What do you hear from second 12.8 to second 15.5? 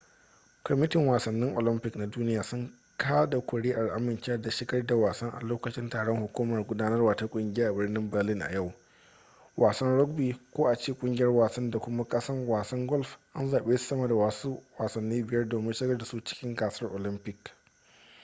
golf an zabe su sama da wasu wasannin biyar